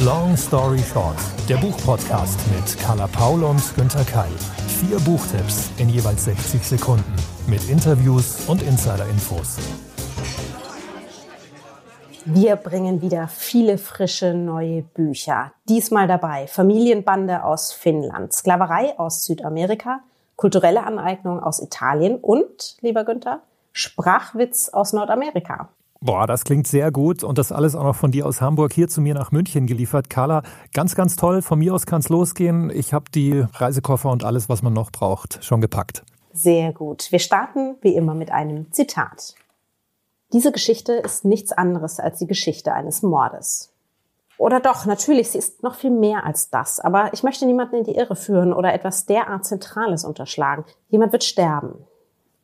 [0.00, 1.16] Long Story Short,
[1.48, 4.30] der Buchpodcast mit Carla Paul und Günter Keil.
[4.68, 9.56] Vier Buchtipps in jeweils 60 Sekunden mit Interviews und Insider-Infos.
[12.26, 15.52] Wir bringen wieder viele frische neue Bücher.
[15.66, 20.00] Diesmal dabei Familienbande aus Finnland, Sklaverei aus Südamerika,
[20.36, 23.40] kulturelle Aneignung aus Italien und, lieber Günther,
[23.72, 25.70] Sprachwitz aus Nordamerika.
[26.00, 28.88] Boah, das klingt sehr gut und das alles auch noch von dir aus Hamburg hier
[28.88, 30.10] zu mir nach München geliefert.
[30.10, 31.42] Carla, ganz, ganz toll.
[31.42, 32.70] Von mir aus kann es losgehen.
[32.70, 36.04] Ich habe die Reisekoffer und alles, was man noch braucht, schon gepackt.
[36.32, 37.10] Sehr gut.
[37.10, 39.34] Wir starten wie immer mit einem Zitat.
[40.32, 43.72] Diese Geschichte ist nichts anderes als die Geschichte eines Mordes.
[44.38, 46.78] Oder doch, natürlich, sie ist noch viel mehr als das.
[46.78, 50.64] Aber ich möchte niemanden in die Irre führen oder etwas derart Zentrales unterschlagen.
[50.90, 51.86] Jemand wird sterben.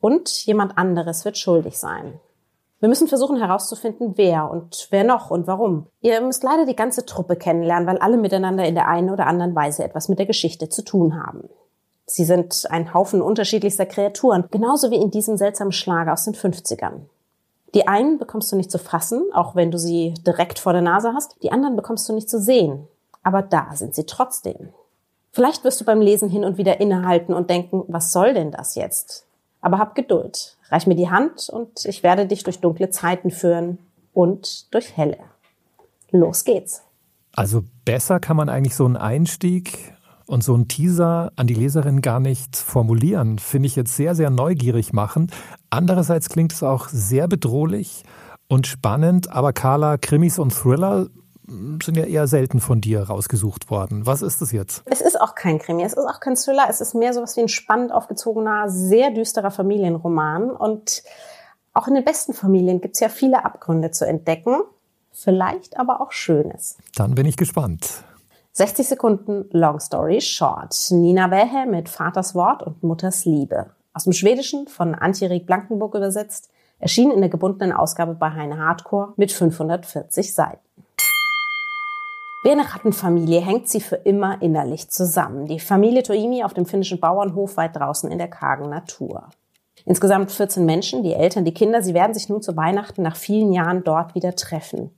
[0.01, 2.19] Und jemand anderes wird schuldig sein.
[2.83, 5.87] Wir müssen versuchen herauszufinden, wer und wer noch und warum.
[6.01, 9.55] Ihr müsst leider die ganze Truppe kennenlernen, weil alle miteinander in der einen oder anderen
[9.55, 11.49] Weise etwas mit der Geschichte zu tun haben.
[12.07, 17.03] Sie sind ein Haufen unterschiedlichster Kreaturen, genauso wie in diesem seltsamen Schlager aus den 50ern.
[17.73, 21.13] Die einen bekommst du nicht zu fassen, auch wenn du sie direkt vor der Nase
[21.15, 22.89] hast, die anderen bekommst du nicht zu sehen.
[23.23, 24.71] Aber da sind sie trotzdem.
[25.31, 28.75] Vielleicht wirst du beim Lesen hin und wieder innehalten und denken, was soll denn das
[28.75, 29.25] jetzt?
[29.61, 30.57] Aber hab Geduld.
[30.73, 33.79] Reich mir die Hand und ich werde dich durch dunkle Zeiten führen
[34.15, 35.19] und durch helle.
[36.11, 36.83] Los geht's.
[37.35, 39.95] Also besser kann man eigentlich so einen Einstieg
[40.27, 43.39] und so einen Teaser an die Leserin gar nicht formulieren.
[43.39, 45.31] Finde ich jetzt sehr, sehr neugierig machen.
[45.69, 48.05] Andererseits klingt es auch sehr bedrohlich
[48.49, 49.31] und spannend.
[49.31, 51.09] Aber Carla, Krimis und Thriller
[51.47, 54.07] sind ja eher selten von dir rausgesucht worden.
[54.07, 54.83] Was ist das jetzt?
[54.87, 57.37] Es ist auch kein Krimi, es ist auch kein Thriller, es ist mehr so was
[57.37, 60.51] wie ein spannend aufgezogener, sehr düsterer Familienroman.
[60.51, 61.03] Und
[61.73, 64.57] auch in den besten Familien gibt es ja viele Abgründe zu entdecken,
[65.11, 66.77] vielleicht aber auch Schönes.
[66.95, 68.05] Dann bin ich gespannt.
[68.53, 70.77] 60 Sekunden Long Story Short.
[70.91, 73.71] Nina Wähe mit Vaters Wort und Mutters Liebe.
[73.95, 79.15] Aus dem Schwedischen von Antje-Rik Blankenburg übersetzt, erschien in der gebundenen Ausgabe bei Heine Hardcore
[79.17, 80.82] mit 540 Seiten.
[82.45, 85.47] Wie eine Rattenfamilie hängt sie für immer innerlich zusammen.
[85.47, 89.29] Die Familie Toimi auf dem finnischen Bauernhof weit draußen in der kargen Natur.
[89.85, 93.53] Insgesamt 14 Menschen, die Eltern, die Kinder, sie werden sich nun zu Weihnachten nach vielen
[93.53, 94.91] Jahren dort wieder treffen.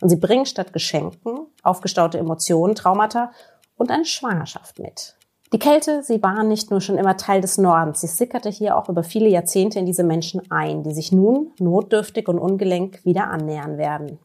[0.00, 3.30] Und sie bringen statt Geschenken aufgestaute Emotionen, Traumata
[3.76, 5.16] und eine Schwangerschaft mit.
[5.52, 8.88] Die Kälte, sie war nicht nur schon immer Teil des Nordens, sie sickerte hier auch
[8.88, 13.76] über viele Jahrzehnte in diese Menschen ein, die sich nun notdürftig und ungelenk wieder annähern
[13.76, 14.18] werden.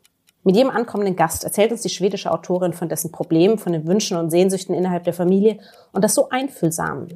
[0.44, 4.18] Mit jedem ankommenden Gast erzählt uns die schwedische Autorin von dessen Problemen, von den Wünschen
[4.18, 5.60] und Sehnsüchten innerhalb der Familie
[5.92, 7.08] und das so einfühlsam,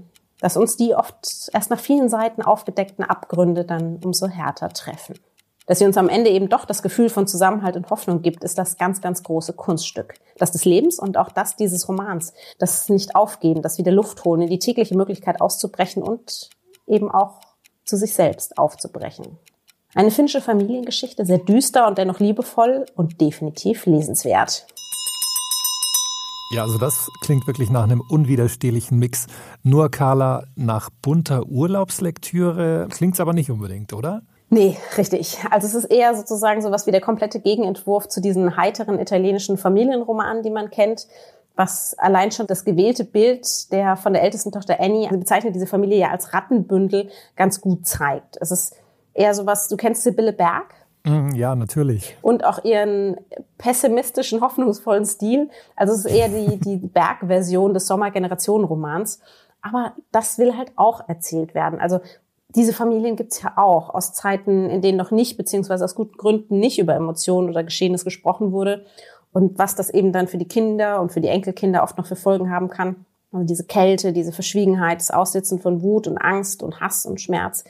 [0.41, 5.15] dass uns die oft erst nach vielen Seiten aufgedeckten Abgründe dann umso härter treffen.
[5.65, 8.59] Dass sie uns am Ende eben doch das Gefühl von Zusammenhalt und Hoffnung gibt, ist
[8.59, 10.13] das ganz, ganz große Kunststück.
[10.37, 12.33] Das des Lebens und auch das dieses Romans.
[12.59, 16.51] Das nicht aufgeben, das wieder Luft holen, in die tägliche Möglichkeit auszubrechen und
[16.85, 17.39] eben auch
[17.83, 19.39] zu sich selbst aufzubrechen.
[19.95, 24.67] Eine finnische Familiengeschichte, sehr düster und dennoch liebevoll und definitiv lesenswert.
[26.51, 29.27] Ja, also das klingt wirklich nach einem unwiderstehlichen Mix.
[29.63, 34.21] Nur Carla, nach bunter Urlaubslektüre klingt's aber nicht unbedingt, oder?
[34.49, 35.37] Nee, richtig.
[35.49, 40.43] Also es ist eher sozusagen sowas wie der komplette Gegenentwurf zu diesen heiteren italienischen Familienromanen,
[40.43, 41.07] die man kennt
[41.57, 45.67] was allein schon das gewählte Bild der von der ältesten Tochter Annie, also bezeichnet diese
[45.67, 48.37] Familie ja als Rattenbündel, ganz gut zeigt.
[48.41, 48.75] Es ist
[49.15, 50.75] eher sowas, du kennst Sibylle Berg?
[51.05, 52.15] Mm, ja, natürlich.
[52.21, 53.17] Und auch ihren
[53.57, 55.49] pessimistischen, hoffnungsvollen Stil.
[55.75, 59.19] Also es ist eher die, die Berg-Version des Sommergenerationen-Romans.
[59.61, 61.79] Aber das will halt auch erzählt werden.
[61.79, 61.99] Also
[62.49, 66.59] diese Familien gibt's ja auch aus Zeiten, in denen noch nicht, beziehungsweise aus guten Gründen
[66.59, 68.85] nicht über Emotionen oder Geschehenes gesprochen wurde.
[69.31, 72.15] Und was das eben dann für die Kinder und für die Enkelkinder oft noch für
[72.15, 73.05] Folgen haben kann.
[73.31, 77.65] Also diese Kälte, diese Verschwiegenheit, das Aussitzen von Wut und Angst und Hass und Schmerz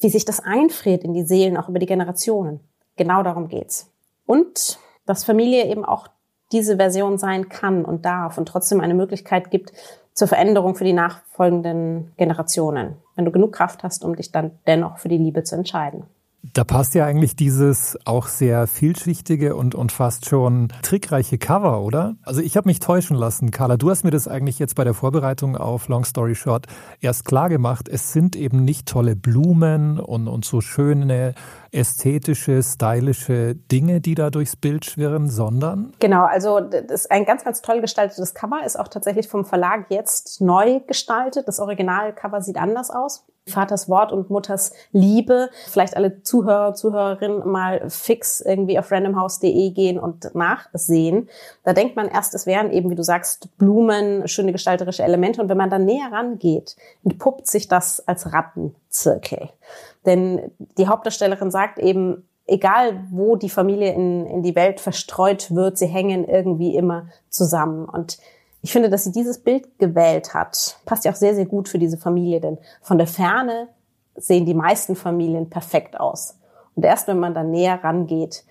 [0.00, 2.60] wie sich das einfriert in die Seelen, auch über die Generationen.
[2.96, 3.90] Genau darum geht's.
[4.26, 6.08] Und dass Familie eben auch
[6.52, 9.72] diese Version sein kann und darf und trotzdem eine Möglichkeit gibt
[10.12, 14.98] zur Veränderung für die nachfolgenden Generationen, wenn du genug Kraft hast, um dich dann dennoch
[14.98, 16.04] für die Liebe zu entscheiden.
[16.42, 22.16] Da passt ja eigentlich dieses auch sehr vielschichtige und, und fast schon trickreiche Cover, oder?
[22.22, 23.76] Also ich habe mich täuschen lassen, Carla.
[23.76, 26.66] Du hast mir das eigentlich jetzt bei der Vorbereitung auf Long Story Short
[27.00, 27.88] erst klar gemacht.
[27.88, 31.34] Es sind eben nicht tolle Blumen und, und so schöne
[31.72, 35.92] ästhetische, stylische Dinge, die da durchs Bild schwirren, sondern?
[36.00, 39.86] Genau, also das ist ein ganz, ganz toll gestaltetes Cover, ist auch tatsächlich vom Verlag
[39.90, 41.46] jetzt neu gestaltet.
[41.46, 43.26] Das Originalcover sieht anders aus.
[43.50, 45.50] Vaters Wort und Mutters Liebe.
[45.66, 51.28] Vielleicht alle Zuhörer, Zuhörerinnen mal fix irgendwie auf randomhouse.de gehen und nachsehen.
[51.64, 55.42] Da denkt man erst, es wären eben, wie du sagst, Blumen, schöne gestalterische Elemente.
[55.42, 59.50] Und wenn man dann näher rangeht, entpuppt sich das als Rattenzirkel.
[60.06, 65.78] Denn die Hauptdarstellerin sagt eben, egal wo die Familie in, in die Welt verstreut wird,
[65.78, 67.88] sie hängen irgendwie immer zusammen.
[67.88, 68.18] Und
[68.62, 71.78] ich finde, dass sie dieses Bild gewählt hat, passt ja auch sehr, sehr gut für
[71.78, 73.68] diese Familie, denn von der Ferne
[74.16, 76.36] sehen die meisten Familien perfekt aus.
[76.74, 78.44] Und erst wenn man dann näher rangeht,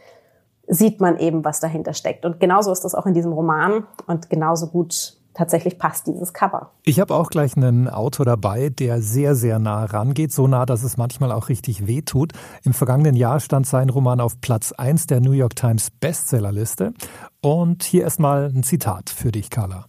[0.68, 2.26] sieht man eben, was dahinter steckt.
[2.26, 6.72] Und genauso ist das auch in diesem Roman und genauso gut tatsächlich passt dieses Cover.
[6.84, 10.84] Ich habe auch gleich einen Autor dabei, der sehr, sehr nah rangeht, so nah, dass
[10.84, 12.34] es manchmal auch richtig weh tut.
[12.64, 16.94] Im vergangenen Jahr stand sein Roman auf Platz 1 der New York Times Bestsellerliste.
[17.42, 19.86] Und hier erstmal ein Zitat für dich, Carla.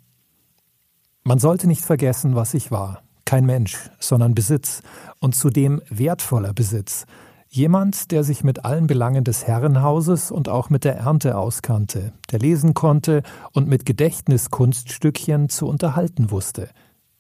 [1.31, 3.05] Man sollte nicht vergessen, was ich war.
[3.25, 4.83] Kein Mensch, sondern Besitz
[5.21, 7.07] und zudem wertvoller Besitz.
[7.49, 12.41] Jemand, der sich mit allen Belangen des Herrenhauses und auch mit der Ernte auskannte, der
[12.41, 13.23] lesen konnte
[13.53, 16.69] und mit Gedächtniskunststückchen zu unterhalten wusste.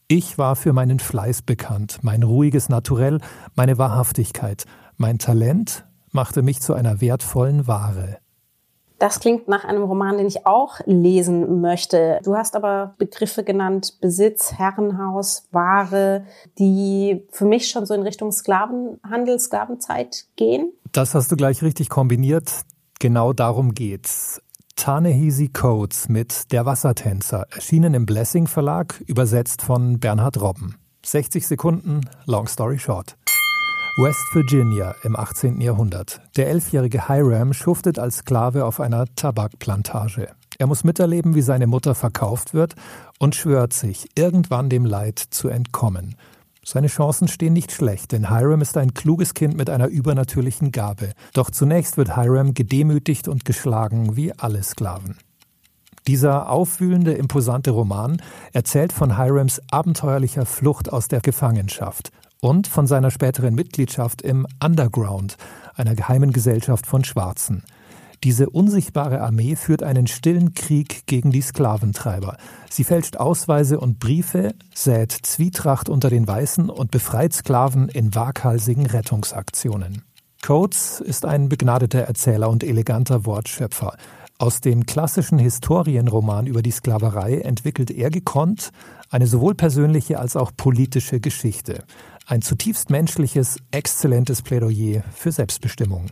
[0.09, 3.21] Ich war für meinen Fleiß bekannt, mein ruhiges Naturell,
[3.55, 4.65] meine Wahrhaftigkeit,
[4.97, 8.19] mein Talent machte mich zu einer wertvollen Ware.
[9.01, 12.21] Das klingt nach einem Roman, den ich auch lesen möchte.
[12.23, 16.27] Du hast aber Begriffe genannt, Besitz, Herrenhaus, Ware,
[16.59, 20.71] die für mich schon so in Richtung Sklavenhandel, Sklavenzeit gehen.
[20.93, 22.53] Das hast du gleich richtig kombiniert.
[22.99, 24.43] Genau darum geht's.
[24.77, 30.77] Tanehisi Codes mit Der Wassertänzer, erschienen im Blessing Verlag, übersetzt von Bernhard Robben.
[31.07, 33.17] 60 Sekunden, long story short.
[33.97, 35.61] West Virginia im 18.
[35.61, 36.21] Jahrhundert.
[36.37, 40.29] Der elfjährige Hiram schuftet als Sklave auf einer Tabakplantage.
[40.59, 42.77] Er muss miterleben, wie seine Mutter verkauft wird
[43.19, 46.15] und schwört sich, irgendwann dem Leid zu entkommen.
[46.65, 51.13] Seine Chancen stehen nicht schlecht, denn Hiram ist ein kluges Kind mit einer übernatürlichen Gabe.
[51.35, 55.17] Doch zunächst wird Hiram gedemütigt und geschlagen wie alle Sklaven.
[56.07, 58.23] Dieser aufwühlende, imposante Roman
[58.53, 65.37] erzählt von Hirams abenteuerlicher Flucht aus der Gefangenschaft und von seiner späteren Mitgliedschaft im Underground,
[65.75, 67.63] einer geheimen Gesellschaft von Schwarzen.
[68.23, 72.37] Diese unsichtbare Armee führt einen stillen Krieg gegen die Sklaventreiber.
[72.69, 78.85] Sie fälscht Ausweise und Briefe, sät Zwietracht unter den Weißen und befreit Sklaven in waghalsigen
[78.85, 80.03] Rettungsaktionen.
[80.43, 83.97] Coates ist ein begnadeter Erzähler und eleganter Wortschöpfer.
[84.39, 88.71] Aus dem klassischen Historienroman über die Sklaverei entwickelt er gekonnt
[89.11, 91.85] eine sowohl persönliche als auch politische Geschichte.
[92.31, 96.07] Ein zutiefst menschliches, exzellentes Plädoyer für Selbstbestimmung.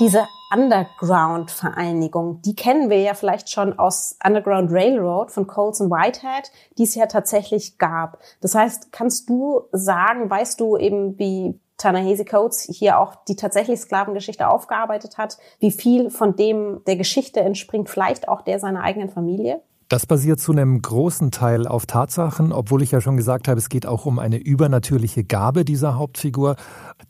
[0.00, 6.50] Diese Underground-Vereinigung, die kennen wir ja vielleicht schon aus Underground Railroad von Coles und Whitehead,
[6.78, 8.20] die es ja tatsächlich gab.
[8.40, 13.80] Das heißt, kannst du sagen, weißt du eben, wie Ta-Nehisi Coates hier auch die tatsächlich
[13.80, 19.10] Sklavengeschichte aufgearbeitet hat, wie viel von dem der Geschichte entspringt, vielleicht auch der seiner eigenen
[19.10, 19.60] Familie?
[19.92, 23.68] Das basiert zu einem großen Teil auf Tatsachen, obwohl ich ja schon gesagt habe, es
[23.68, 26.56] geht auch um eine übernatürliche Gabe dieser Hauptfigur.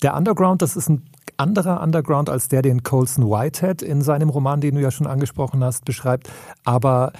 [0.02, 1.04] Der Underground, das ist ein
[1.36, 5.62] anderer Underground als der, den Colson Whitehead in seinem Roman, den du ja schon angesprochen
[5.62, 6.28] hast, beschreibt.
[6.64, 7.12] Aber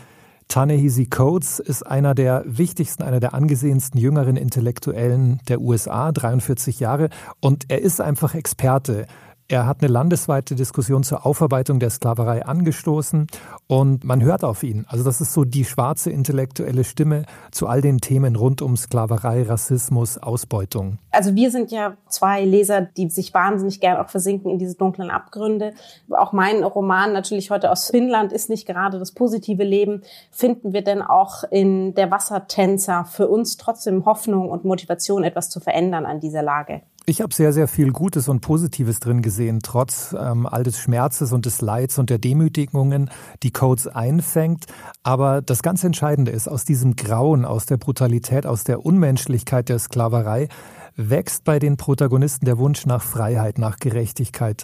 [0.48, 7.08] Tanehisi Coates ist einer der wichtigsten, einer der angesehensten jüngeren Intellektuellen der USA, 43 Jahre,
[7.38, 9.06] und er ist einfach Experte
[9.48, 13.26] er hat eine landesweite Diskussion zur Aufarbeitung der Sklaverei angestoßen
[13.66, 14.86] und man hört auf ihn.
[14.88, 19.42] Also das ist so die schwarze intellektuelle Stimme zu all den Themen rund um Sklaverei,
[19.42, 20.98] Rassismus, Ausbeutung.
[21.10, 25.10] Also wir sind ja zwei Leser, die sich wahnsinnig gern auch versinken in diese dunklen
[25.10, 25.74] Abgründe.
[26.10, 30.02] Auch mein Roman natürlich heute aus Finnland ist nicht gerade das positive Leben.
[30.30, 35.60] Finden wir denn auch in der Wassertänzer für uns trotzdem Hoffnung und Motivation, etwas zu
[35.60, 36.82] verändern an dieser Lage?
[37.04, 41.32] Ich habe sehr, sehr viel Gutes und Positives drin gesehen, trotz ähm, all des Schmerzes
[41.32, 43.10] und des Leids und der Demütigungen,
[43.42, 44.66] die Codes einfängt.
[45.02, 49.80] Aber das ganz Entscheidende ist, aus diesem Grauen, aus der Brutalität, aus der Unmenschlichkeit der
[49.80, 50.48] Sklaverei
[50.94, 54.62] wächst bei den Protagonisten der Wunsch nach Freiheit, nach Gerechtigkeit.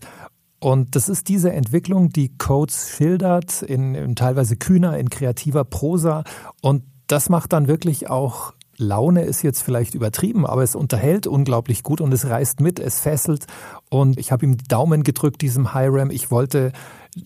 [0.61, 6.23] Und das ist diese Entwicklung, die Codes schildert, in, in teilweise kühner, in kreativer Prosa.
[6.61, 11.82] Und das macht dann wirklich auch Laune ist jetzt vielleicht übertrieben, aber es unterhält unglaublich
[11.82, 13.47] gut und es reißt mit, es fesselt.
[13.90, 16.11] Und ich habe ihm die Daumen gedrückt, diesem Hiram.
[16.11, 16.73] Ich wollte,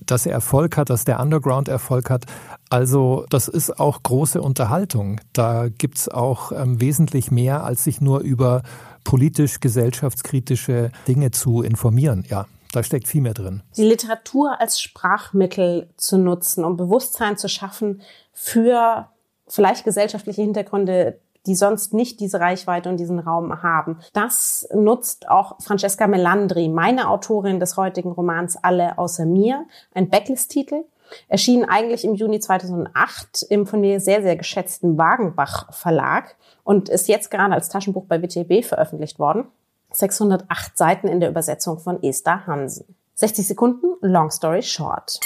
[0.07, 2.25] dass er Erfolg hat, dass der Underground Erfolg hat.
[2.71, 5.21] Also das ist auch große Unterhaltung.
[5.35, 8.63] Da gibt's auch ähm, wesentlich mehr, als sich nur über
[9.05, 12.25] politisch gesellschaftskritische Dinge zu informieren.
[12.29, 13.63] Ja, da steckt viel mehr drin.
[13.77, 18.01] Die Literatur als Sprachmittel zu nutzen, um Bewusstsein zu schaffen
[18.33, 19.09] für
[19.47, 23.99] vielleicht gesellschaftliche Hintergründe, die sonst nicht diese Reichweite und diesen Raum haben.
[24.13, 30.85] Das nutzt auch Francesca Melandri, meine Autorin des heutigen Romans Alle außer mir, ein Backlist-Titel.
[31.29, 37.09] Erschien eigentlich im Juni 2008 im von mir sehr, sehr geschätzten Wagenbach Verlag und ist
[37.09, 39.47] jetzt gerade als Taschenbuch bei WTB veröffentlicht worden.
[39.93, 42.97] 608 Seiten in der Übersetzung von Esther Hansen.
[43.15, 45.21] 60 Sekunden, long story short.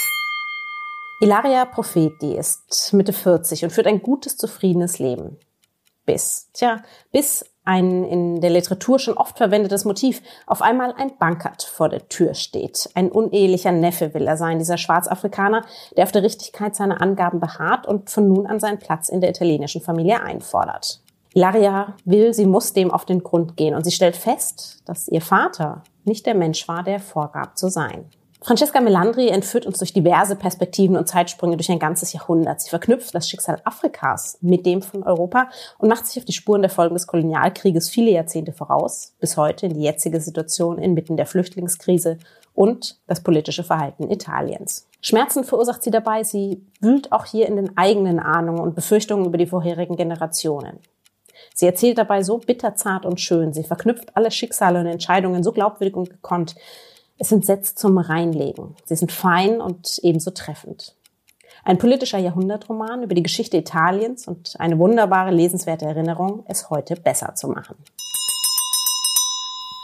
[1.21, 5.37] Ilaria Profeti ist Mitte 40 und führt ein gutes, zufriedenes Leben.
[6.07, 11.63] Bis, tja, bis ein in der Literatur schon oft verwendetes Motiv auf einmal ein Bankert
[11.63, 12.89] vor der Tür steht.
[12.95, 15.65] Ein unehelicher Neffe will er sein, dieser Schwarzafrikaner,
[15.97, 19.31] der auf der Richtigkeit seiner Angaben beharrt und von nun an seinen Platz in der
[19.31, 21.01] italienischen Familie einfordert.
[21.33, 25.21] Ilaria will, sie muss dem auf den Grund gehen und sie stellt fest, dass ihr
[25.21, 28.05] Vater nicht der Mensch war, der vorgab zu sein.
[28.41, 32.61] Francesca Melandri entführt uns durch diverse Perspektiven und Zeitsprünge durch ein ganzes Jahrhundert.
[32.61, 36.61] Sie verknüpft das Schicksal Afrikas mit dem von Europa und macht sich auf die Spuren
[36.61, 41.25] der Folgen des Kolonialkrieges viele Jahrzehnte voraus, bis heute in die jetzige Situation inmitten der
[41.25, 42.19] Flüchtlingskrise
[42.53, 44.87] und das politische Verhalten Italiens.
[45.01, 49.37] Schmerzen verursacht sie dabei, sie wühlt auch hier in den eigenen Ahnungen und Befürchtungen über
[49.37, 50.79] die vorherigen Generationen.
[51.53, 55.95] Sie erzählt dabei so bitterzart und schön, sie verknüpft alle Schicksale und Entscheidungen so glaubwürdig
[55.95, 56.55] und gekonnt,
[57.19, 58.75] es sind Sätze zum Reinlegen.
[58.85, 60.95] Sie sind fein und ebenso treffend.
[61.63, 67.35] Ein politischer Jahrhundertroman über die Geschichte Italiens und eine wunderbare lesenswerte Erinnerung, es heute besser
[67.35, 67.75] zu machen.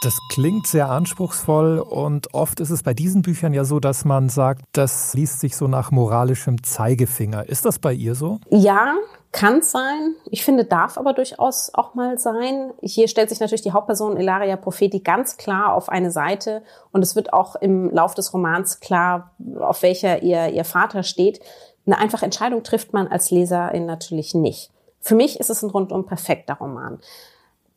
[0.04, 4.28] Das klingt sehr anspruchsvoll und oft ist es bei diesen Büchern ja so, dass man
[4.28, 7.48] sagt, das liest sich so nach moralischem Zeigefinger.
[7.48, 8.38] Ist das bei ihr so?
[8.50, 8.96] Ja,
[9.32, 10.14] kann sein.
[10.26, 12.72] Ich finde, darf aber durchaus auch mal sein.
[12.82, 17.16] Hier stellt sich natürlich die Hauptperson Ilaria Profeti ganz klar auf eine Seite und es
[17.16, 21.40] wird auch im Lauf des Romans klar, auf welcher ihr, ihr Vater steht.
[21.86, 24.70] Eine einfache Entscheidung trifft man als Leserin natürlich nicht.
[25.00, 27.00] Für mich ist es ein rundum perfekter Roman.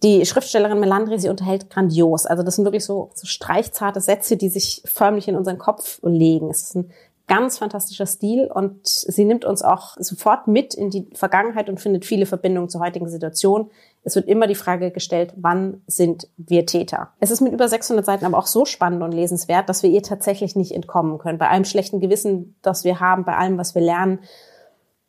[0.04, 2.26] Die Schriftstellerin Melandri, sie unterhält grandios.
[2.26, 6.50] Also das sind wirklich so, so streichzarte Sätze, die sich förmlich in unseren Kopf legen.
[6.52, 6.92] Es ist ein
[7.28, 12.06] ganz fantastischer Stil und sie nimmt uns auch sofort mit in die Vergangenheit und findet
[12.06, 13.70] viele Verbindungen zur heutigen Situation.
[14.04, 17.10] Es wird immer die Frage gestellt, wann sind wir Täter?
[17.20, 20.04] Es ist mit über 600 Seiten aber auch so spannend und lesenswert, dass wir ihr
[20.04, 21.38] tatsächlich nicht entkommen können.
[21.38, 24.20] Bei allem schlechten Gewissen, das wir haben, bei allem, was wir lernen.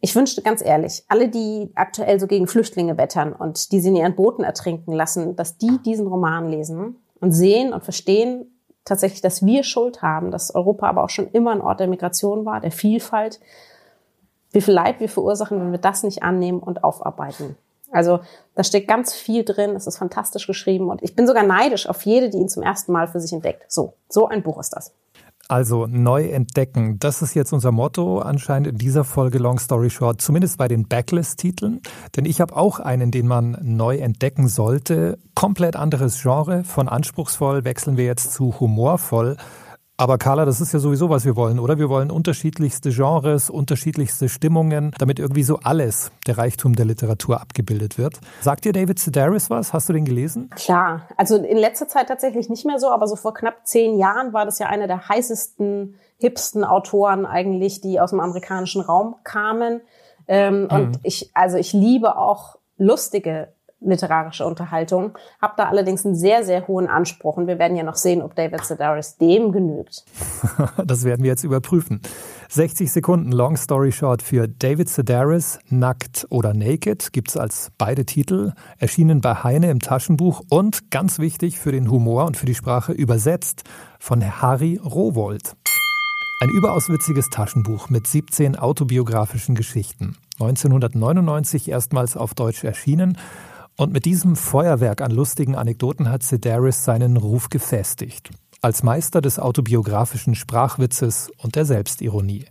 [0.01, 3.97] Ich wünschte ganz ehrlich, alle, die aktuell so gegen Flüchtlinge wettern und die sie in
[3.97, 8.47] ihren Booten ertrinken lassen, dass die diesen Roman lesen und sehen und verstehen,
[8.85, 12.45] tatsächlich, dass wir Schuld haben, dass Europa aber auch schon immer ein Ort der Migration
[12.45, 13.41] war, der Vielfalt.
[14.53, 17.57] Wie viel Leid wir verursachen, wenn wir das nicht annehmen und aufarbeiten.
[17.91, 18.21] Also
[18.55, 22.03] da steckt ganz viel drin, es ist fantastisch geschrieben und ich bin sogar neidisch auf
[22.03, 23.71] jede, die ihn zum ersten Mal für sich entdeckt.
[23.71, 24.93] So, so ein Buch ist das.
[25.51, 30.21] Also neu entdecken, das ist jetzt unser Motto anscheinend in dieser Folge Long Story Short,
[30.21, 31.81] zumindest bei den Backlist-Titeln.
[32.15, 35.19] Denn ich habe auch einen, den man neu entdecken sollte.
[35.35, 36.65] Komplett anderes Genre.
[36.65, 39.39] Von anspruchsvoll wechseln wir jetzt zu humorvoll.
[40.01, 41.77] Aber Carla, das ist ja sowieso, was wir wollen, oder?
[41.77, 47.99] Wir wollen unterschiedlichste Genres, unterschiedlichste Stimmungen, damit irgendwie so alles der Reichtum der Literatur abgebildet
[47.99, 48.21] wird.
[48.41, 49.73] Sagt dir David Sedaris was?
[49.73, 50.51] Hast du den gelesen?
[50.51, 51.09] Klar.
[51.17, 54.45] Also in letzter Zeit tatsächlich nicht mehr so, aber so vor knapp zehn Jahren war
[54.45, 59.81] das ja einer der heißesten, hipsten Autoren eigentlich, die aus dem amerikanischen Raum kamen.
[60.29, 60.69] Ähm, mhm.
[60.71, 66.67] Und ich, also ich liebe auch lustige literarische Unterhaltung, habe da allerdings einen sehr, sehr
[66.67, 70.05] hohen Anspruch und wir werden ja noch sehen, ob David Sedaris dem genügt.
[70.85, 72.01] das werden wir jetzt überprüfen.
[72.49, 78.53] 60 Sekunden Long Story Short für David Sedaris, Nackt oder Naked, gibt's als beide Titel,
[78.79, 82.93] erschienen bei Heine im Taschenbuch und ganz wichtig für den Humor und für die Sprache
[82.93, 83.65] übersetzt
[84.01, 85.55] von Harry Rowold.
[86.41, 90.17] Ein überaus witziges Taschenbuch mit 17 autobiografischen Geschichten.
[90.41, 93.19] 1999 erstmals auf Deutsch erschienen
[93.79, 98.31] und mit diesem Feuerwerk an lustigen Anekdoten hat Sedaris seinen Ruf gefestigt.
[98.61, 102.47] Als Meister des autobiografischen Sprachwitzes und der Selbstironie.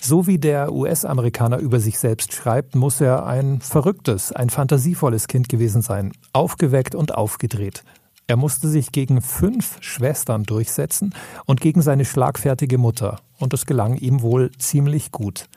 [0.00, 5.48] So wie der US-Amerikaner über sich selbst schreibt, muss er ein verrücktes, ein fantasievolles Kind
[5.48, 7.82] gewesen sein, aufgeweckt und aufgedreht.
[8.28, 11.12] Er musste sich gegen fünf Schwestern durchsetzen
[11.46, 15.48] und gegen seine schlagfertige Mutter, und es gelang ihm wohl ziemlich gut.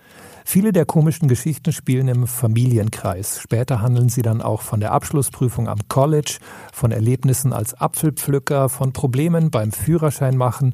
[0.52, 3.40] Viele der komischen Geschichten spielen im Familienkreis.
[3.40, 6.40] Später handeln sie dann auch von der Abschlussprüfung am College,
[6.74, 10.74] von Erlebnissen als Apfelpflücker, von Problemen beim Führerschein machen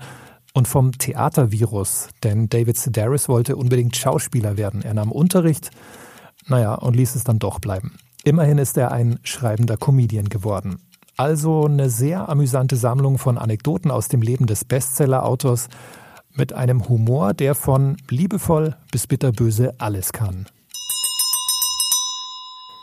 [0.54, 2.08] und vom Theatervirus.
[2.24, 4.82] Denn David Sedaris wollte unbedingt Schauspieler werden.
[4.82, 5.72] Er nahm Unterricht,
[6.48, 7.98] naja, und ließ es dann doch bleiben.
[8.24, 10.80] Immerhin ist er ein schreibender Comedian geworden.
[11.18, 15.68] Also eine sehr amüsante Sammlung von Anekdoten aus dem Leben des Bestseller-Autors
[16.36, 20.46] mit einem Humor, der von liebevoll bis bitterböse alles kann.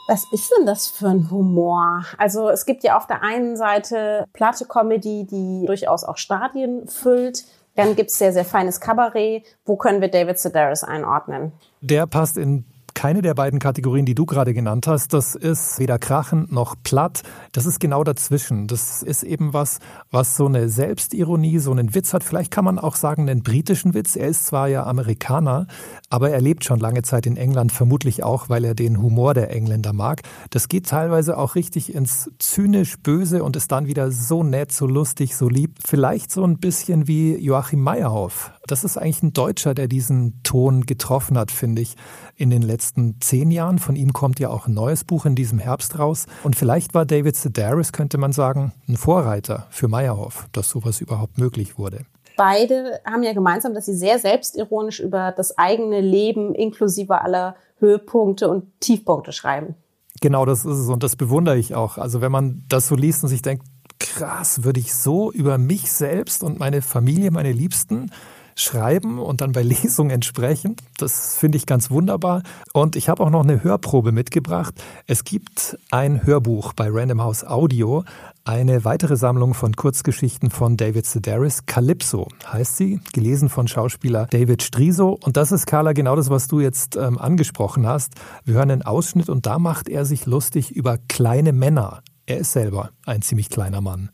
[0.08, 2.04] Was ist denn das für ein Humor?
[2.18, 7.44] Also es gibt ja auf der einen Seite platte Comedy, die durchaus auch Stadien füllt.
[7.76, 9.44] Dann gibt's sehr, sehr feines Kabarett.
[9.64, 11.52] Wo können wir David Sedaris einordnen?
[11.80, 12.64] Der passt in
[13.02, 15.12] keine der beiden Kategorien, die du gerade genannt hast.
[15.12, 17.24] Das ist weder krachend noch platt.
[17.50, 18.68] Das ist genau dazwischen.
[18.68, 19.80] Das ist eben was,
[20.12, 22.22] was so eine Selbstironie, so einen Witz hat.
[22.22, 24.14] Vielleicht kann man auch sagen, einen britischen Witz.
[24.14, 25.66] Er ist zwar ja Amerikaner,
[26.10, 29.50] aber er lebt schon lange Zeit in England, vermutlich auch, weil er den Humor der
[29.50, 30.22] Engländer mag.
[30.50, 34.86] Das geht teilweise auch richtig ins zynisch Böse und ist dann wieder so nett, so
[34.86, 35.80] lustig, so lieb.
[35.84, 38.52] Vielleicht so ein bisschen wie Joachim Meyerhoff.
[38.66, 41.96] Das ist eigentlich ein Deutscher, der diesen Ton getroffen hat, finde ich,
[42.36, 43.78] in den letzten zehn Jahren.
[43.78, 46.26] Von ihm kommt ja auch ein neues Buch in diesem Herbst raus.
[46.44, 51.38] Und vielleicht war David Sedaris, könnte man sagen, ein Vorreiter für Meyerhoff, dass sowas überhaupt
[51.38, 52.06] möglich wurde.
[52.36, 58.48] Beide haben ja gemeinsam, dass sie sehr selbstironisch über das eigene Leben inklusive aller Höhepunkte
[58.48, 59.74] und Tiefpunkte schreiben.
[60.20, 61.98] Genau, das ist es und das bewundere ich auch.
[61.98, 63.66] Also wenn man das so liest und sich denkt,
[63.98, 68.10] krass, würde ich so über mich selbst und meine Familie, meine Liebsten
[68.54, 70.76] schreiben und dann bei Lesungen entsprechen.
[70.98, 72.42] Das finde ich ganz wunderbar.
[72.72, 74.74] Und ich habe auch noch eine Hörprobe mitgebracht.
[75.06, 78.04] Es gibt ein Hörbuch bei Random House Audio,
[78.44, 81.66] eine weitere Sammlung von Kurzgeschichten von David Sedaris.
[81.66, 85.18] Calypso heißt sie, gelesen von Schauspieler David Striso.
[85.22, 88.14] Und das ist, Carla, genau das, was du jetzt ähm, angesprochen hast.
[88.44, 92.02] Wir hören einen Ausschnitt und da macht er sich lustig über kleine Männer.
[92.26, 94.10] Er ist selber ein ziemlich kleiner Mann.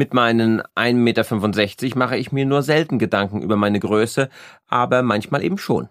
[0.00, 4.30] Mit meinen 1,65 Meter mache ich mir nur selten Gedanken über meine Größe,
[4.66, 5.90] aber manchmal eben schon.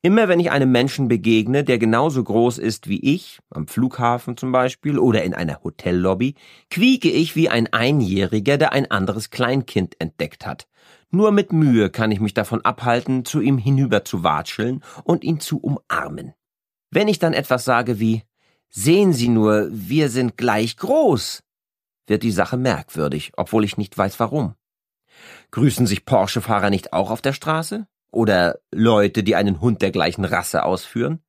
[0.00, 4.52] Immer wenn ich einem Menschen begegne, der genauso groß ist wie ich, am Flughafen zum
[4.52, 6.34] Beispiel oder in einer Hotellobby,
[6.70, 10.66] quieke ich wie ein Einjähriger, der ein anderes Kleinkind entdeckt hat.
[11.10, 15.40] Nur mit Mühe kann ich mich davon abhalten, zu ihm hinüber zu watscheln und ihn
[15.40, 16.32] zu umarmen.
[16.90, 18.22] Wenn ich dann etwas sage wie
[18.70, 21.42] Sehen Sie nur, wir sind gleich groß,
[22.06, 24.54] wird die Sache merkwürdig, obwohl ich nicht weiß warum.
[25.50, 27.86] Grüßen sich Porsche-Fahrer nicht auch auf der Straße?
[28.10, 31.20] Oder Leute, die einen Hund der gleichen Rasse ausführen?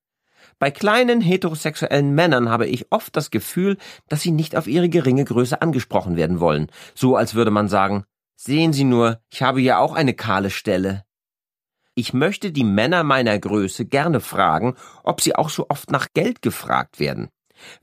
[0.60, 5.24] Bei kleinen heterosexuellen Männern habe ich oft das Gefühl, dass sie nicht auf ihre geringe
[5.24, 9.78] Größe angesprochen werden wollen, so als würde man sagen, sehen Sie nur, ich habe ja
[9.80, 11.04] auch eine kahle Stelle.
[11.94, 16.42] Ich möchte die Männer meiner Größe gerne fragen, ob sie auch so oft nach Geld
[16.42, 17.30] gefragt werden.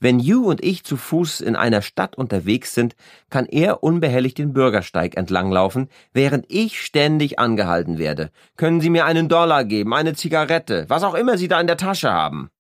[0.01, 2.95] Wenn Yu und ich zu Fuß in einer Stadt unterwegs sind,
[3.31, 8.31] kann er unbehelligt den Bürgersteig entlanglaufen, während ich ständig angehalten werde.
[8.57, 11.77] Können Sie mir einen Dollar geben, eine Zigarette, was auch immer Sie da in der
[11.77, 12.51] Tasche haben?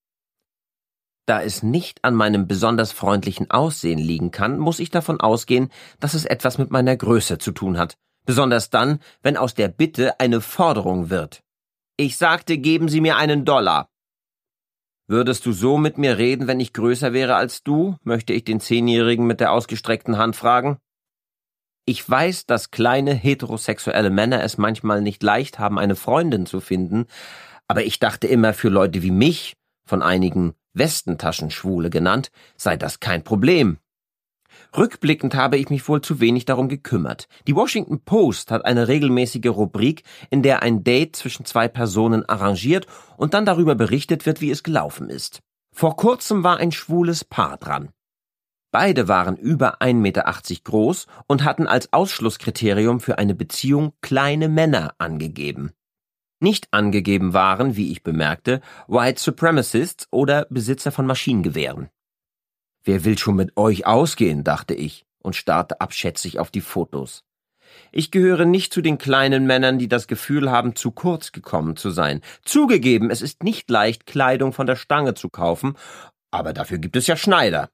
[1.27, 6.13] Da es nicht an meinem besonders freundlichen Aussehen liegen kann, muss ich davon ausgehen, dass
[6.13, 7.97] es etwas mit meiner Größe zu tun hat.
[8.27, 11.43] Besonders dann, wenn aus der Bitte eine Forderung wird.
[11.97, 13.89] Ich sagte, geben Sie mir einen Dollar.
[15.07, 17.97] Würdest du so mit mir reden, wenn ich größer wäre als du?
[18.05, 20.79] möchte ich den Zehnjährigen mit der ausgestreckten Hand fragen.
[21.85, 27.05] Ich weiß, dass kleine heterosexuelle Männer es manchmal nicht leicht haben, eine Freundin zu finden,
[27.69, 29.55] aber ich dachte immer, für Leute wie mich,
[29.87, 33.79] von einigen Westentaschenschwule genannt, sei das kein Problem.
[34.77, 37.29] Rückblickend habe ich mich wohl zu wenig darum gekümmert.
[37.47, 42.87] Die Washington Post hat eine regelmäßige Rubrik, in der ein Date zwischen zwei Personen arrangiert
[43.17, 45.41] und dann darüber berichtet wird, wie es gelaufen ist.
[45.73, 47.91] Vor kurzem war ein schwules Paar dran.
[48.71, 50.25] Beide waren über 1,80 Meter
[50.65, 55.71] groß und hatten als Ausschlusskriterium für eine Beziehung kleine Männer angegeben.
[56.41, 61.89] Nicht angegeben waren, wie ich bemerkte, White Supremacists oder Besitzer von Maschinengewehren.
[62.85, 67.25] Wer will schon mit euch ausgehen, dachte ich und starrte abschätzig auf die Fotos.
[67.91, 71.91] Ich gehöre nicht zu den kleinen Männern, die das Gefühl haben, zu kurz gekommen zu
[71.91, 72.21] sein.
[72.45, 75.77] Zugegeben, es ist nicht leicht, Kleidung von der Stange zu kaufen,
[76.31, 77.71] aber dafür gibt es ja Schneider.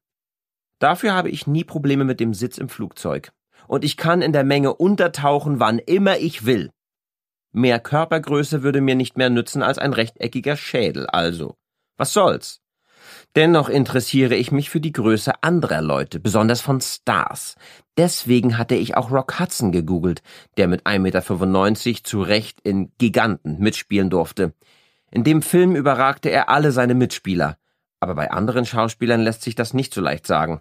[0.79, 3.33] Dafür habe ich nie Probleme mit dem Sitz im Flugzeug.
[3.67, 6.71] Und ich kann in der Menge untertauchen, wann immer ich will.
[7.53, 11.57] Mehr Körpergröße würde mir nicht mehr nützen als ein rechteckiger Schädel, also.
[11.97, 12.61] Was soll's?
[13.37, 17.57] Dennoch interessiere ich mich für die Größe anderer Leute, besonders von Stars.
[17.97, 20.23] Deswegen hatte ich auch Rock Hudson gegoogelt,
[20.57, 24.53] der mit 1,95 Meter zu Recht in Giganten mitspielen durfte.
[25.11, 27.57] In dem Film überragte er alle seine Mitspieler.
[28.01, 30.61] Aber bei anderen Schauspielern lässt sich das nicht so leicht sagen.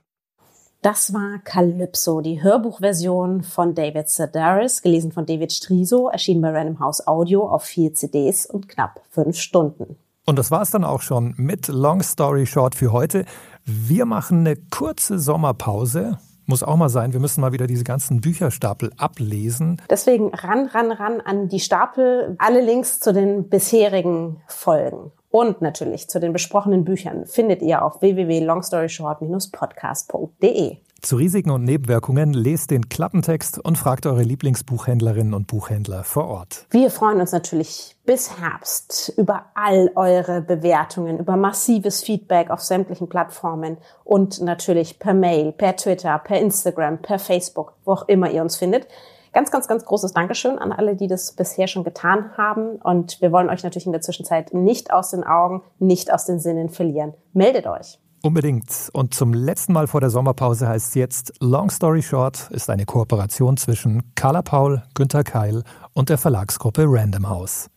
[0.81, 6.79] Das war Calypso, die Hörbuchversion von David Sedaris, gelesen von David Striso, erschienen bei Random
[6.79, 9.97] House Audio auf vier CDs und knapp fünf Stunden.
[10.25, 13.23] Und das war's dann auch schon mit Long Story Short für heute.
[13.65, 16.17] Wir machen eine kurze Sommerpause.
[16.45, 19.79] Muss auch mal sein, wir müssen mal wieder diese ganzen Bücherstapel ablesen.
[19.87, 22.35] Deswegen ran, ran, ran an die Stapel.
[22.39, 28.01] Alle Links zu den bisherigen Folgen Und natürlich zu den besprochenen Büchern findet ihr auf
[28.01, 30.77] www.longstoryshort-podcast.de.
[31.01, 36.65] Zu Risiken und Nebenwirkungen lest den Klappentext und fragt eure Lieblingsbuchhändlerinnen und Buchhändler vor Ort.
[36.71, 43.07] Wir freuen uns natürlich bis Herbst über all eure Bewertungen, über massives Feedback auf sämtlichen
[43.07, 48.41] Plattformen und natürlich per Mail, per Twitter, per Instagram, per Facebook, wo auch immer ihr
[48.41, 48.87] uns findet.
[49.31, 52.77] Ganz, ganz, ganz großes Dankeschön an alle, die das bisher schon getan haben.
[52.77, 56.39] Und wir wollen euch natürlich in der Zwischenzeit nicht aus den Augen, nicht aus den
[56.39, 57.13] Sinnen verlieren.
[57.33, 57.99] Meldet euch.
[58.21, 58.89] Unbedingt.
[58.93, 62.85] Und zum letzten Mal vor der Sommerpause heißt es jetzt Long Story Short ist eine
[62.85, 67.69] Kooperation zwischen Carla Paul, Günter Keil und der Verlagsgruppe Random House.